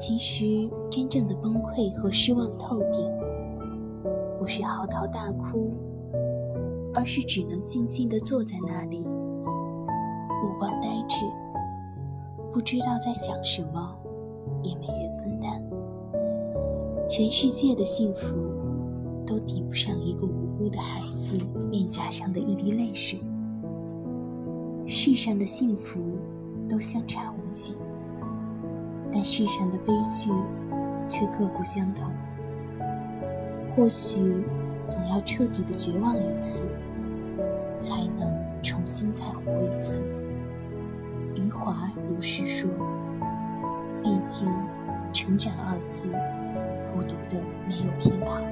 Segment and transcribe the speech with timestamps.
[0.00, 3.06] 其实，真正的崩溃和失望透顶，
[4.38, 5.74] 不是嚎啕大哭，
[6.94, 11.26] 而是只能静静地坐在那里，目光呆滞，
[12.50, 13.94] 不知道在想什么，
[14.62, 15.62] 也没人分担。
[17.06, 18.38] 全世界的幸福，
[19.26, 21.36] 都抵不上一个无辜的孩子
[21.70, 23.20] 面颊上的一滴泪水。
[24.86, 26.00] 世上的幸福，
[26.66, 27.74] 都相差无几。
[29.12, 30.30] 但世上的悲剧
[31.06, 32.10] 却各不相同。
[33.74, 34.44] 或许
[34.88, 36.64] 总要彻底的绝望一次，
[37.78, 38.30] 才能
[38.62, 40.02] 重新再活一次。
[41.34, 42.68] 余华如是说。
[44.02, 44.50] 毕竟，
[45.12, 46.10] 成长二字，
[46.94, 47.36] 孤独的
[47.68, 48.42] 没有偏旁。